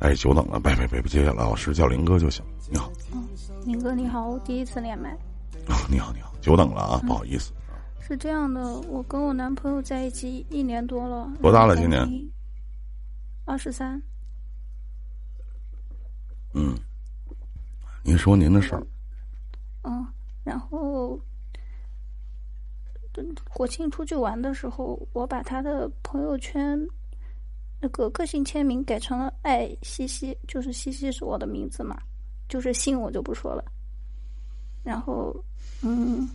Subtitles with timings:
[0.00, 2.42] 哎，久等了，别别别别接老师叫林哥就行。
[2.70, 3.28] 你好，嗯，
[3.66, 5.10] 林哥你好，我第一次连麦。
[5.68, 7.52] 啊，你好你好，久等了啊，不好意思。
[8.00, 11.30] 是这样的，我跟我男朋友在一起一年多了。
[11.42, 11.76] 多大了？
[11.76, 12.02] 今年？
[13.44, 14.00] 二十三。
[16.54, 16.74] 嗯，
[18.02, 18.82] 您说您的事儿。
[19.82, 20.06] 嗯，
[20.42, 21.20] 然后，
[23.52, 26.80] 国庆出去玩的时候，我把他的朋友圈
[27.80, 31.98] 那个个性签名改成了“爱西西”，就是西西是我的名字嘛，
[32.48, 33.64] 就是姓我就不说了。
[34.82, 35.34] 然后，
[35.82, 36.28] 嗯。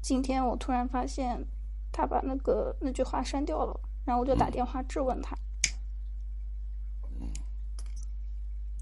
[0.00, 1.40] 今天我突然发现，
[1.92, 5.36] 他把那个那句话删掉了，然后我就打电话质问他，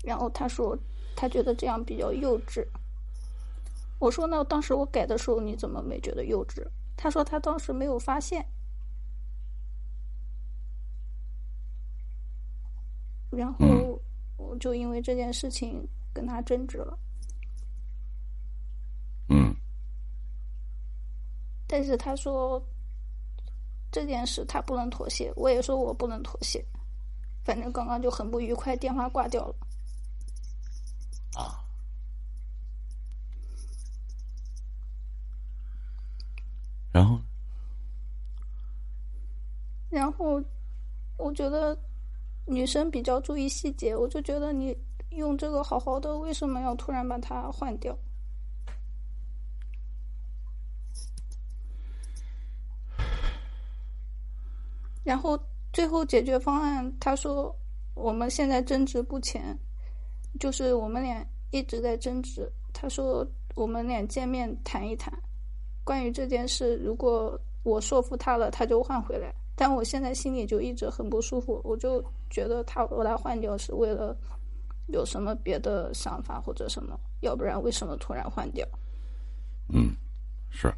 [0.02, 0.74] 然后他说
[1.14, 2.66] 他觉得这样比较幼稚。
[3.98, 6.66] 我说那当时我改的时候你怎么没觉得幼稚？
[6.96, 8.42] 他说他当时没有发现，
[13.40, 13.98] 然后
[14.36, 16.98] 我就因为这件事情跟他争执了。
[19.30, 19.56] 嗯。
[21.66, 22.62] 但是他说
[23.90, 26.62] 这件事他不能妥协，我也说我不能妥协，
[27.42, 29.54] 反正刚刚就很不愉快，电话挂掉了。
[31.34, 31.64] 啊，
[36.92, 37.18] 然后，
[39.88, 40.42] 然后
[41.16, 41.74] 我觉得
[42.46, 44.76] 女生比较注意细节，我就觉得你
[45.10, 47.96] 用这个好好的，为什么要突然把它换掉？
[55.04, 55.38] 然后
[55.72, 57.54] 最后解决方案，他说
[57.94, 59.56] 我们现在争执不前，
[60.38, 62.50] 就是我们俩一直在争执。
[62.72, 65.12] 他说我们俩见面谈一谈，
[65.84, 69.34] 关于这件事，如果我说服他了，他就换回来。
[69.60, 74.16] 但我现在心里就一直很不舒服，我就觉得他把他换掉是为了
[74.86, 78.66] 有什么别的想法或者什么，要不然为什么突然换掉？
[79.68, 79.94] 嗯，
[80.48, 80.72] 是。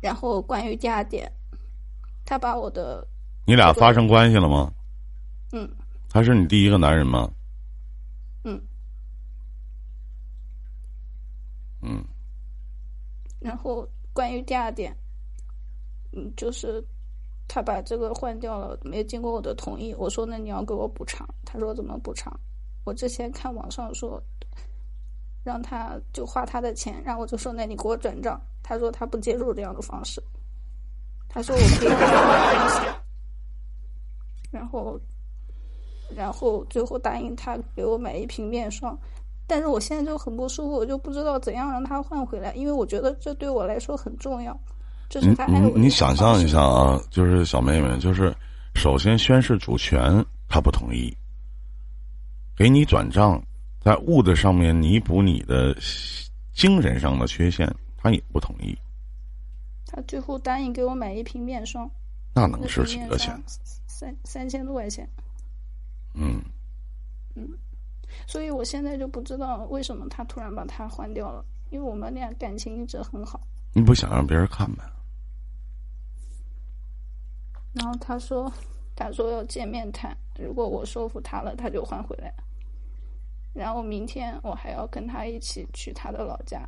[0.00, 1.30] 然后关于第二点，
[2.24, 3.06] 他把我的。
[3.44, 4.72] 你俩发生关系了吗？
[5.52, 5.70] 嗯。
[6.08, 7.30] 他是你第一个男人吗？
[8.44, 8.58] 嗯。
[11.82, 12.02] 嗯。
[13.38, 14.96] 然后关于第二点，
[16.12, 16.82] 嗯，就是
[17.46, 19.94] 他把这个换掉了，没经过我的同意。
[19.94, 22.32] 我说：“那你要给我补偿。”他说：“怎么补偿？”
[22.84, 24.22] 我之前看网上说，
[25.44, 30.22] 让他就花他的钱，然后我就说：“那你给我转账。”他说他不接受这样的方式。
[31.28, 31.94] 他说：“我可以给你
[34.50, 34.98] 然后，
[36.14, 38.98] 然后最后答应他给我买一瓶面霜，
[39.46, 44.58] 但是我现在就很不舒服，我就不知道怎样让他换回来，因为我觉得这对我来说很重要。
[45.08, 45.78] 这是他爱我。
[45.78, 48.34] 你想象一下啊，就是小妹妹，就是
[48.74, 51.16] 首先宣誓主权，他不同意，
[52.56, 53.42] 给你转账，
[53.80, 55.76] 在物质上面弥补你的
[56.52, 58.76] 精神上的缺陷，他也不同意。
[59.86, 61.88] 他最后答应给我买一瓶面霜，
[62.34, 63.40] 那能是几个钱？
[63.86, 65.08] 三三千多块钱，
[66.14, 66.42] 嗯，
[67.36, 67.48] 嗯，
[68.26, 73.40] 所以我现在就不知道为什么他突然把他换掉了，因为我们俩感情一直很好。
[73.74, 74.84] 你不想让别人看呗？
[77.74, 78.50] 然后他说，
[78.94, 82.32] 他说要见面谈，如果我说服他了，他就换回来。
[83.52, 86.66] 然后明天我还要跟他一起去他的老家。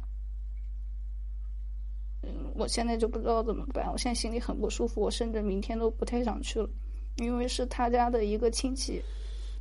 [2.23, 6.69] 嗯，我现在就不知道怎么办，我现在心里很不舒服，我甚至明天都不太想去了。
[7.19, 9.01] 因为是他家的一个亲戚，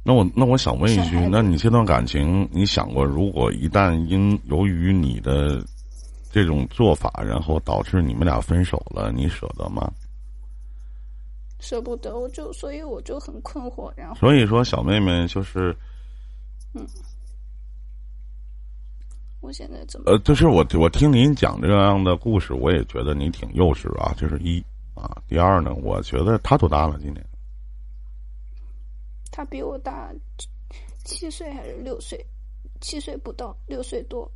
[0.03, 5.63] 那我那我想问一句，那你这段感情，你想过如果一旦因由于你的
[6.35, 9.89] 这种做法，然后导致你们俩分手了，你舍得吗？
[11.61, 15.73] 舍不得，我就所以我就很困惑，然后所以说小妹妹就是，
[16.73, 16.85] 嗯，
[19.39, 24.61] 我现在怎么呃，就是我我听您讲这样的故事，我也觉得你挺幼稚啊，这是一
[24.93, 27.25] 啊，第二呢，我觉得他多大了今年？
[29.31, 30.11] 他比我大
[31.05, 32.19] 七岁还是六岁？
[32.81, 34.29] 七岁不到，六岁多。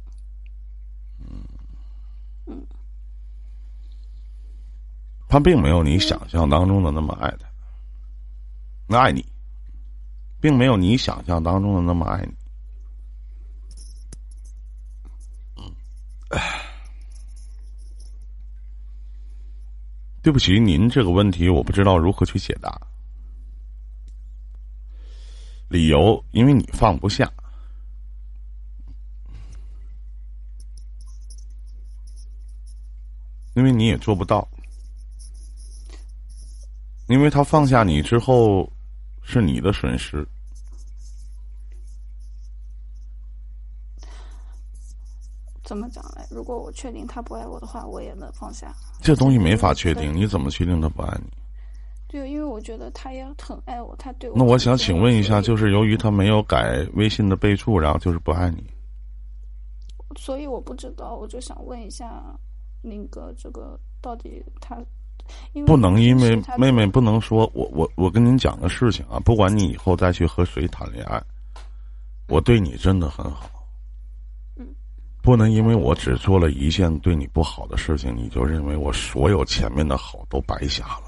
[1.20, 1.44] 嗯
[5.28, 7.30] 他并没有你想象当中的那么爱
[8.88, 9.24] 他，爱你，
[10.42, 12.34] 并没有你想象当中的那么爱你。
[20.22, 22.80] 对不起，您这个问题我不知道如何去解答。
[25.70, 27.32] 理由，因为你放不下，
[33.60, 34.48] 因为你也做不到。
[37.08, 38.72] 因为他放下你之后，
[39.22, 40.26] 是你的损失。
[45.62, 46.26] 怎么讲呢？
[46.32, 48.74] 如果我确定他不爱我的话，我也能放下。
[49.02, 51.30] 这东西没法确定，你怎么确定他不爱你？
[52.08, 54.38] 对，因为我觉得他也很爱我，他对我。
[54.38, 58.64] 那我想请问一下，就是由于他没有改微信的备注，然后就是不爱你。
[60.16, 62.24] 所以我不知道，我就想问一下。
[62.82, 64.78] 那个这个到底他，
[65.66, 71.22] 不能因为妹妹不能说我我我跟您讲个事情啊，不管你以后再去和谁谈恋爱，
[72.28, 73.50] 我对你真的很好。
[74.56, 74.66] 嗯。
[75.22, 81.04] 不能因为我只做了一件对你不好的事情，你就认为我所有前面的好都白瞎了。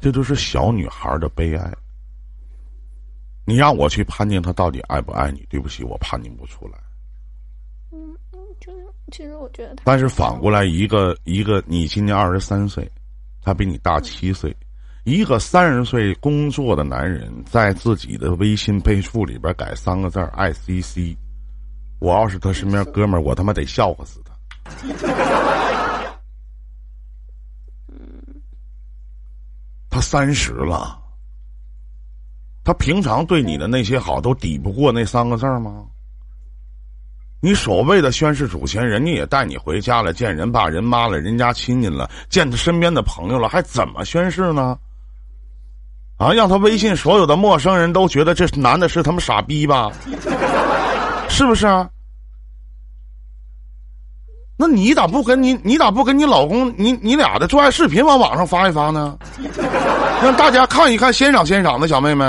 [0.00, 1.72] 这都是小女孩的悲哀。
[3.44, 6.78] 你让我去判定他到底爱不爱你，对不起，我判定不出来。
[8.64, 9.82] 就是其实我觉得他。
[9.84, 12.88] 但是反过来，一个一个，你今年二十三岁，
[13.42, 14.56] 他比你大七岁，
[15.02, 21.16] 一个三十岁工作的男人，在自己的微信备注里边改三个字“爱 C C”，
[21.98, 24.32] 我要是他身边哥们儿，我他妈得笑话死他。
[29.90, 31.02] 他三十了，
[32.64, 35.84] 他平常对你的那些好都抵不过那三个字吗？
[37.44, 44.78] 你所谓的宣誓主权，人家也带你回家了，见人爸人妈了，人家亲戚了，见他身边的朋友了，还怎么宣誓呢？
[46.18, 49.90] 啊，让他微信所有的陌生人都觉得这男的是他妈傻逼吧？
[51.28, 51.90] 是不是啊？
[54.56, 59.18] 那你咋不跟你你咋不跟你老公你你俩的做爱视频往网上发一发呢？
[60.22, 62.24] 让大家看一看，欣赏欣赏的小妹妹。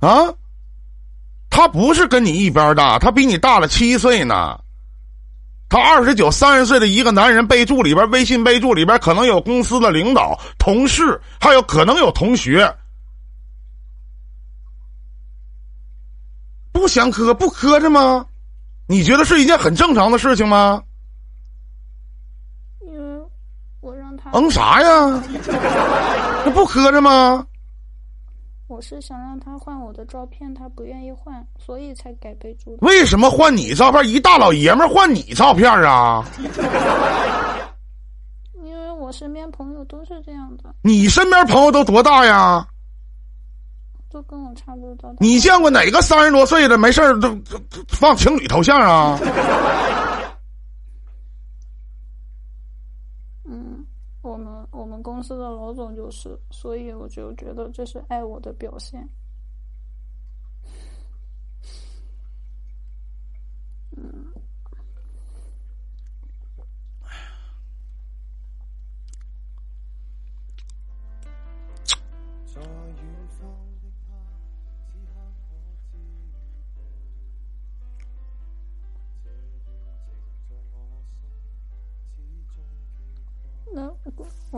[0.00, 0.26] 啊，
[1.54, 4.58] 他不是跟你一边大，他比你大了七岁呢。
[5.68, 12.74] 他二十九、三十岁的一个男人，备注里边微信备注里边可能有公司的领导、同事，还有可能有同学。
[16.72, 18.24] 不想磕不磕碜吗？
[18.86, 20.82] 你觉得是一件很正常的事情吗？
[22.80, 23.22] 因为
[23.80, 25.22] 我让他嗯啥呀？
[26.46, 27.46] 那不磕碜吗？
[28.72, 32.74] 我是想让他换我的照片，他不愿意换，所以才改备注。
[32.80, 34.02] 为什么换你照片？
[34.08, 36.24] 一大老爷们换你照片啊？
[38.64, 40.74] 因为我身边朋友都是这样的。
[40.80, 42.66] 你身边朋友都多大呀？
[44.10, 45.10] 都跟我差不多大。
[45.18, 47.38] 你见过哪个三十多岁的没事儿都
[47.88, 49.18] 放情侣头像啊？
[53.44, 53.84] 嗯，
[54.22, 59.08] 我们我们公司的老总就是，所以我就觉得这是爱我的表现。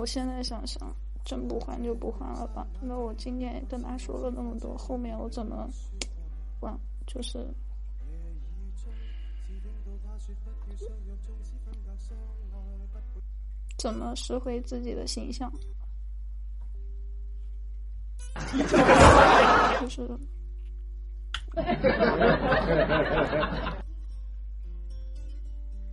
[0.05, 2.67] 我现在想想，真不还就不还了吧。
[2.79, 5.67] 那我今天跟他说了那么多，后面我怎么
[6.61, 6.79] 管？
[7.07, 7.49] 就是
[13.79, 15.51] 怎么拾回自己的形象？
[19.81, 20.07] 就是。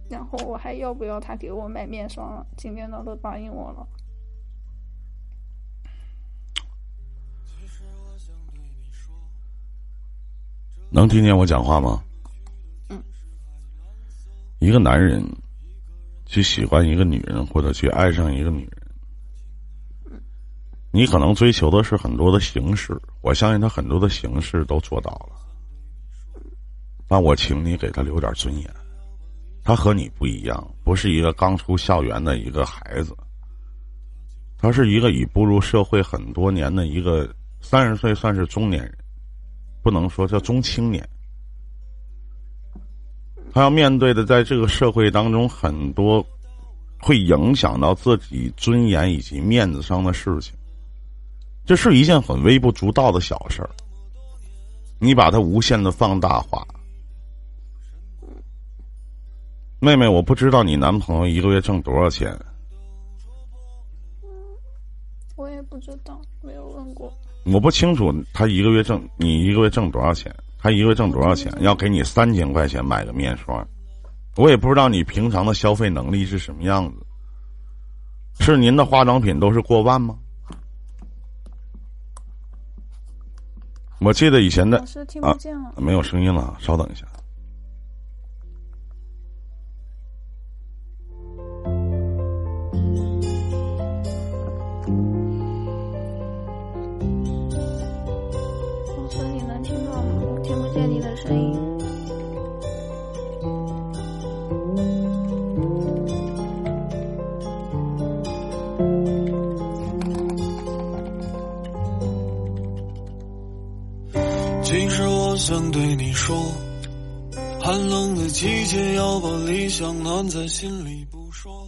[0.10, 2.46] 然后我还要不要他给我买面霜了？
[2.58, 3.88] 今天他都答应我了。
[10.92, 12.04] 能听见我讲话吗？
[12.90, 13.02] 嗯。
[14.60, 15.26] 一个男人
[16.26, 20.22] 去喜欢一个女人，或者去爱上一个女人，
[20.92, 23.00] 你可能追求的是很多的形式。
[23.22, 25.36] 我相信他很多的形式都做到了。
[27.10, 28.70] 那我请你给他留点尊严。
[29.64, 33.16] 他和你不一样，不是一个刚出校园的一个孩子，
[34.58, 38.98] 他是一个已步入社会很多年的一个三十岁，算是中年人，
[39.82, 41.08] 不能说叫中青年。
[43.54, 46.26] 他要面对的，在这个社会当中，很多
[47.00, 50.54] 会影响到自己尊严以及面子上的事情，
[51.66, 53.70] 这是一件很微不足道的小事儿，
[55.00, 56.66] 你把它无限的放大化。
[59.80, 62.38] 妹妹，我不知道你男朋友一个月挣多少钱。
[65.36, 67.12] 我也不知道，没有问过。
[67.44, 70.34] 我不清楚他一个月挣，你一个月挣多少钱？
[70.60, 71.52] 他一个月挣多少钱？
[71.60, 73.68] 要给你三千块钱买个面霜，
[74.38, 77.06] 我也不知道你平常的消费能力是什么样子。
[78.40, 80.16] 是您的化妆品都是过万吗？
[84.00, 84.78] 我记得以前的
[85.22, 85.36] 啊，
[85.78, 87.06] 没有声音了，稍等一下。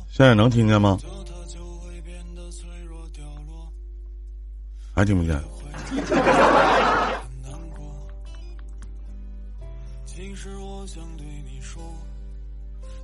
[0.10, 1.00] 现在能听见吗？
[1.02, 3.68] 这它就会变得脆弱掉落。
[4.94, 5.42] 还听不见？
[10.06, 11.82] 其实我想对你说，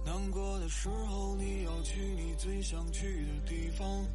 [0.05, 4.05] 难过的时候你要去你最想去的地方，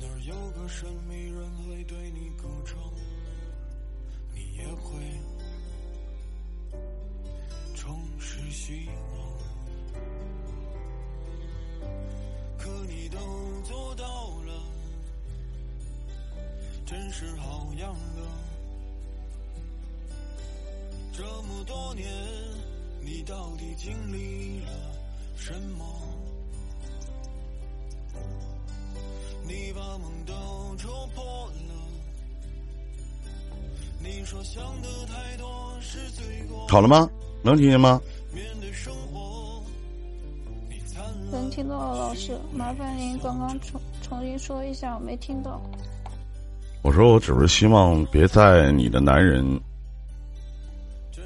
[0.00, 2.78] 那儿有个神秘人会对你歌唱，
[4.34, 4.98] 你也会
[7.74, 9.43] 重拾希望。
[12.58, 13.18] 可你都
[13.62, 14.04] 做到
[14.46, 14.52] 了，
[16.86, 18.22] 真是好样的。
[21.12, 22.08] 这么多年，
[23.00, 24.72] 你到底经历了
[25.36, 25.84] 什么？
[29.46, 30.32] 你把梦都
[30.76, 31.74] 戳破了。
[34.00, 36.66] 你说想的太多是罪过。
[36.68, 37.08] 好了吗？
[37.42, 38.00] 能听见吗？
[38.32, 39.13] 面对生活，
[41.32, 45.60] 能听到了，老师，麻烦您刚刚重重新说一下，我没听到。
[46.82, 49.60] 我说我只是希望别在你的男人，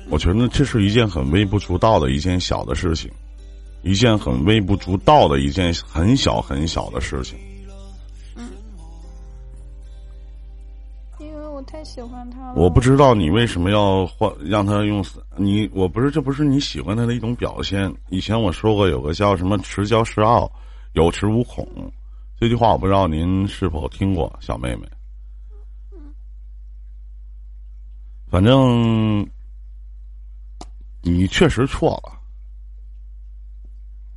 [0.09, 3.11] 我觉得这是一件很微不足道的一件小的事情，
[3.83, 7.39] 一件很微不足道的一件很小很小的事情。
[11.89, 12.53] 喜欢他。
[12.53, 15.03] 我不知道你为什么要换让他用
[15.37, 17.91] 你，我不是这不是你喜欢他的一种表现。
[18.11, 20.51] 以前我说过有个叫什么“持骄失傲，
[20.93, 21.67] 有恃无恐”，
[22.39, 24.87] 这句话我不知道您是否听过，小妹妹。
[28.31, 29.27] 反正
[31.01, 32.13] 你确实错了。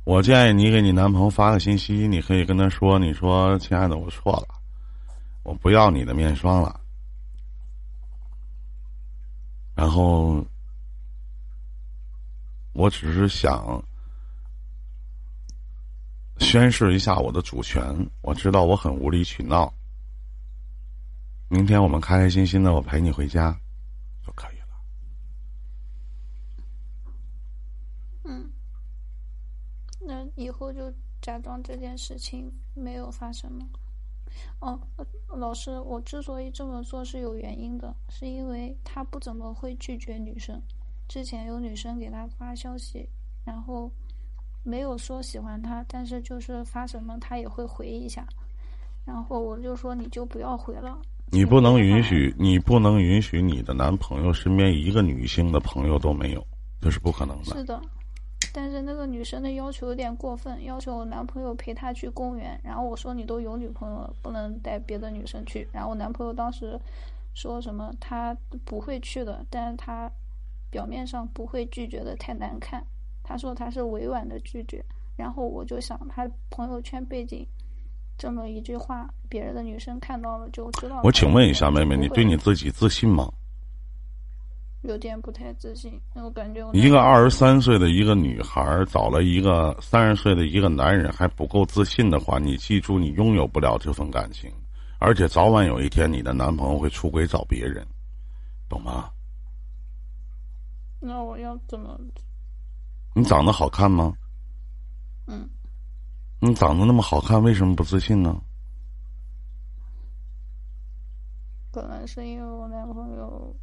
[0.04, 4.48] 我建议你给你男朋友发个信息，你可以跟他说：“你说，亲爱的，我错了，
[5.44, 6.80] 我不要你的面霜了。”
[9.82, 10.46] 然后，
[12.72, 13.82] 我只是想
[16.38, 17.82] 宣示一下我的主权。
[18.20, 19.74] 我知道我很无理取闹。
[21.48, 23.58] 明天我们开开心心的，我陪你回家
[24.24, 24.66] 就可以了。
[29.98, 33.66] 那以后就假装这件事情没有发生吗。
[34.60, 40.60] 哦，呃老师，我之所以这么做是有原因的，是因为他不怎么会拒绝女生。
[41.08, 43.08] 之前有女生给他发消息，
[43.44, 43.90] 然后
[44.62, 48.26] 没有说喜欢他，但是就是发什么他也会回一下。
[49.04, 50.96] 然后我就说你就不要回了。
[51.30, 56.46] 你不能允许，你不能允许你的男朋友身边一个女性的朋友都没有，
[56.80, 57.56] 这是不可能的。
[57.56, 57.80] 是的，
[58.52, 62.60] 但是那个女生的要求有点过分，要求我男朋友陪她去公园。
[62.62, 65.66] 然后我说你都有女朋友了，不能带别的女生去。
[65.72, 66.78] 然后我男朋友当时
[67.34, 70.10] 说什么他不会去的，但是他
[70.70, 72.84] 表面上不会拒绝的太难看。
[73.22, 74.84] 他说他是委婉的拒绝。
[75.16, 77.46] 然后我就想他朋友圈背景
[78.18, 81.00] 这么一句话，别人的女生看到了就知道。
[81.04, 83.32] 我请问一下，妹妹，你对你自己自信吗？
[84.82, 94.50] 有点不太自信，我感觉我一个二十三岁的一个女孩找了一个三十岁的一个男人还不够自信的话，你记住，你拥有不了这份感情，
[94.98, 97.86] 而且早晚有一天你的男朋友会出轨找别人，
[98.68, 99.08] 懂吗？
[100.98, 101.96] 那我要怎么？
[103.14, 104.12] 你长得好看吗？
[105.28, 105.48] 嗯，
[106.40, 108.36] 你长得那么好看，为什么不自信呢？
[111.70, 113.54] 可能是因为我男朋友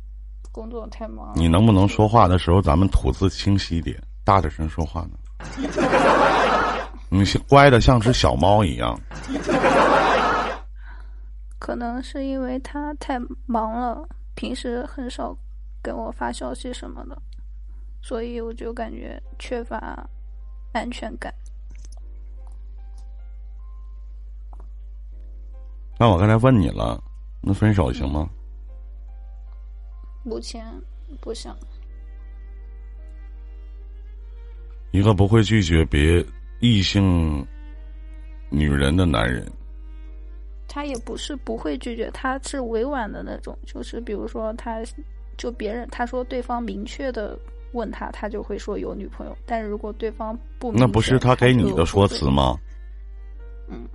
[0.51, 1.31] 工作太忙。
[1.35, 5.11] 你能不能说话的时候咱们吐字清晰一点，大点声说话呢？
[7.09, 8.99] 你是乖的像只小猫一样。
[11.57, 15.35] 可能是因为他太忙了，平时很少
[15.81, 17.21] 跟我发消息什么的，
[18.01, 20.07] 所以我就感觉缺乏
[20.71, 21.33] 安全感。
[25.97, 27.01] 那我刚才问你了，
[27.41, 28.29] 那分手行吗？
[30.23, 30.65] 目前
[31.21, 31.55] 不想。
[34.91, 36.25] 一个不会拒绝别
[36.59, 37.45] 异性
[38.49, 39.45] 女人的男人，
[40.67, 44.81] 他也不是不会拒绝，他是委婉的那种，就是比如说他，
[45.37, 47.37] 就别人他说对方明确的
[47.73, 52.59] 问他，他就会说有女朋友，但是如果对方不明那不是他给你的说辞吗？
[53.67, 53.87] 嗯，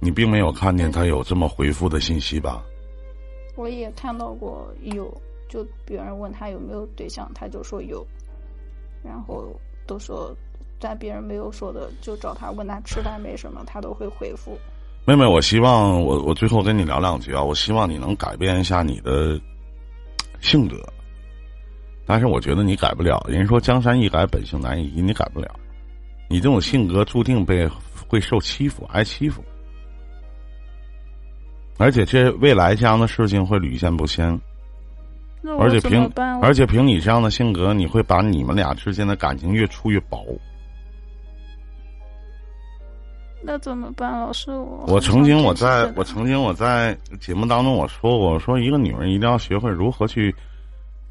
[0.00, 2.62] 你并没有看见他有这么回复的信息吧？
[3.56, 5.10] 我也看到过有，
[5.48, 8.06] 就别人问他有没有对象，他就说有，
[9.04, 9.44] 然后
[9.86, 10.34] 都说，
[10.80, 14.58] 但别人没有说的，就找他问他吃饭没什么，他都会回复。
[15.06, 19.40] 妹妹，我希望我我最后跟你聊两句啊，我希望你能改变一下你的
[20.40, 20.76] 性格，
[22.04, 23.24] 但是我觉得你改不了。
[23.28, 25.48] 人说江山易改，本性难移，你改不了。
[26.28, 27.68] 你这种性格注定被
[28.08, 29.44] 会受欺负，挨欺负。
[31.78, 34.36] 而且这未来这样的事情会屡见不鲜。
[35.58, 36.10] 而且凭
[36.42, 40.24] 而且凭你这样的性格，你会把你们俩之间的感情越处越薄。
[43.42, 44.50] 那怎么办，老师？
[44.50, 50.34] 我我曾经我在我曾经我在节目当中我说过，我说一个女人一定要学会如何去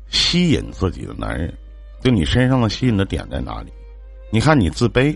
[0.09, 1.53] 吸引自己的男人，
[2.01, 3.71] 就你身上的吸引的点在哪里？
[4.31, 5.15] 你看你自卑，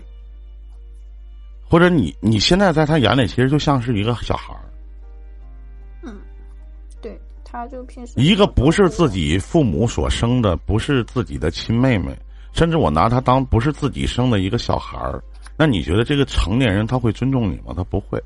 [1.68, 4.69] 或者你你现在在他眼里其实就像是一个小孩儿。
[7.50, 12.16] 他就平时一个不是自己父母所生的，不是自己的亲妹妹，
[12.52, 15.22] 甚至我拿他当不是自己生的一个小孩儿。
[15.56, 17.74] 那你觉得这个成年人他会尊重你吗？
[17.76, 18.22] 他不会，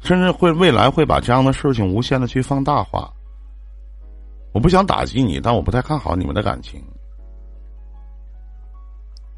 [0.00, 3.12] 甚至会未来会把这样的事情无限的去放大化。
[4.52, 6.82] 我不想打击你，但我不太看好你们的感情。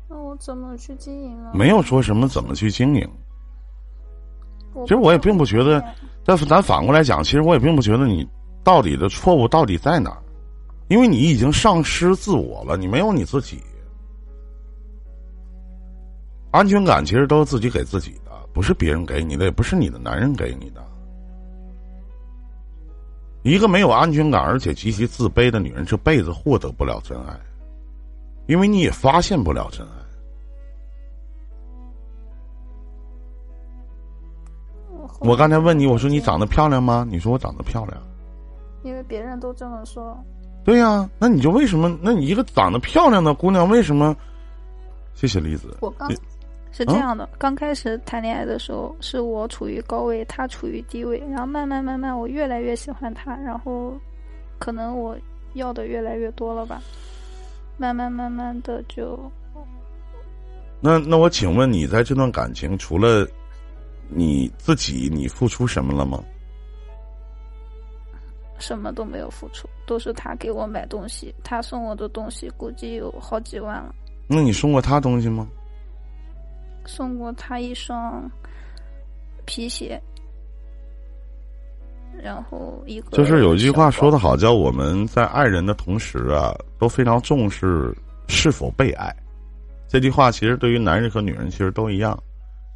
[0.08, 1.50] 那我怎么去经营啊？
[1.52, 3.10] 没有说什么怎么去经营。
[4.86, 5.84] 其实我也并不觉得，
[6.30, 8.24] 但是咱反过来讲，其实我也并不觉得你
[8.62, 10.22] 到底的错误到底在哪儿，
[10.86, 13.60] 因为你已经丧失自我了，你没有你自己。
[16.52, 20.80] 安全感其实都是自己给自己的，不是别人给你的，也不是你的男人给你的。
[23.42, 27.36] 一个没有安全感而且极其自卑的女人，这辈子获得不了真爱，
[28.46, 29.94] 因为你也发现不了真爱。
[35.20, 37.06] 我刚才问你，我说你长得漂亮吗？
[37.08, 38.02] 你说我长得漂亮，
[38.82, 40.18] 因为别人都这么说。
[40.64, 41.96] 对呀，那你就为什么？
[42.02, 44.16] 那你一个长得漂亮的姑娘，为什么？
[45.14, 45.76] 谢谢栗子。
[45.80, 46.10] 我刚。
[46.72, 53.92] 是这样的，刚开始谈恋爱的时候，是我处于高位，他处于低位，然后慢慢慢慢，我越来越喜欢他，然后，
[54.60, 55.16] 可能我
[55.54, 56.80] 要的越来越多了吧，
[57.76, 59.18] 慢慢慢慢的就。
[60.80, 63.26] 那那我请问你在这段感情除了
[64.12, 66.22] 你自己，你付出什么了吗？
[68.58, 73.94] 什么都没有付出，都是他给我买东西，他送我的东西估计有好几万了。
[74.26, 75.48] 那你送过他东西吗？
[76.84, 78.30] 送过他一双
[79.46, 80.00] 皮鞋，
[82.22, 87.96] 然后一个就是有一句话说的好，叫我们在爱人的同时啊，都非常重视
[88.28, 89.14] 是否被爱。
[89.88, 92.18] 这句话其实对于男人和女人其实都一样。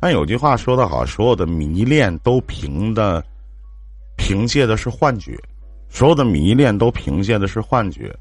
[0.05, 3.25] 但有句话说的好，所有的迷恋都凭的
[4.19, 5.35] 凭借的是幻觉，
[5.89, 8.15] 所有的迷恋都凭借的是幻觉，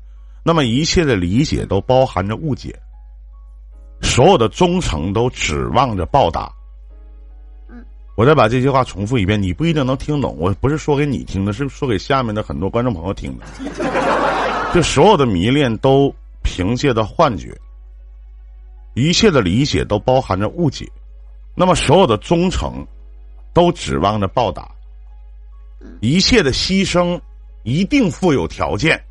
[0.46, 2.74] 那么一切的理解都包含着误解。
[4.02, 6.50] 所有的忠诚都指望着报答。
[7.70, 7.84] 嗯，
[8.16, 10.38] 我再把这句话重复一遍，你不一定能听懂。
[10.40, 13.46] 我不是说给你听的，是说给下面的很多观众朋友听的。
[14.74, 17.54] 就所有的迷恋都凭借的幻觉，
[18.94, 20.90] 一切的理解都包含着误解。
[21.56, 22.86] 那么，所有的忠诚
[23.54, 24.72] 都指望着报答，
[26.02, 27.20] 一切的牺牲
[27.64, 29.02] 一定附有条件。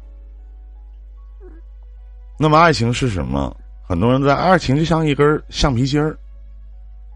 [2.38, 3.56] 那么，爱情是什么？
[3.84, 6.18] 很多人在爱情就像一根橡皮筋儿，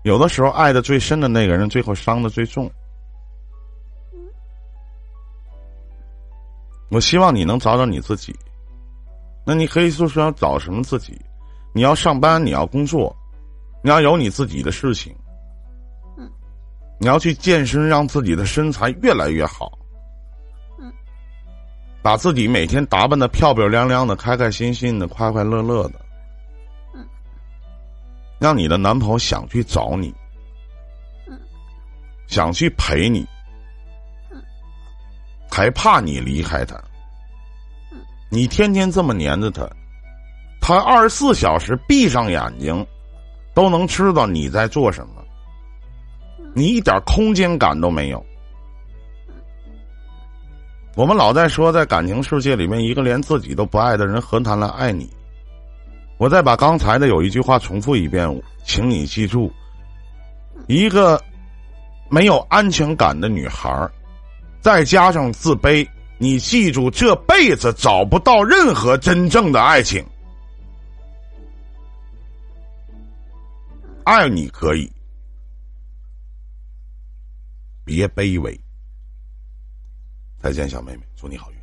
[0.05, 2.71] 有的时候爱的最深的那个人，最后伤的最重。
[6.91, 8.35] 我希望你能找找你自己。
[9.45, 11.21] 那你可以说说要找什么自己？
[11.73, 13.15] 你要上班，你要工作，
[13.87, 15.15] 你要有你自己的事情。
[16.19, 16.29] 嗯，
[16.99, 19.79] 你要去健身，让自己的身材越来越好。
[20.81, 20.93] 嗯，
[22.03, 26.01] 把自己每天打扮的漂漂亮亮的，开开心心的，快快乐乐的。
[28.41, 30.13] 让你的男朋友想去找你，
[32.27, 33.25] 想去陪你，
[35.49, 36.77] 还怕你离开他，
[38.31, 39.65] 你天天这么黏着他，
[40.61, 42.85] 他二十四小时闭上眼睛
[43.57, 45.25] 都能知道你在做什么，
[46.55, 48.23] 你一点空间感都没有。
[50.95, 55.09] 我们老在说，在感情世界里面，一个连自己都不爱的人，何谈来爱你？
[56.19, 58.29] 我再把刚才的有一句话重复一遍，
[58.63, 59.51] 请你记住：
[60.67, 61.19] 一个
[62.11, 63.91] 没有安全感的女孩
[64.61, 65.87] 再加上自卑，
[66.19, 70.05] 你记住这辈子找不到任何真正的爱情。
[74.07, 74.89] 爱你可以，
[77.85, 78.61] 别卑微。
[80.39, 81.56] 再见，小妹妹，祝你好运。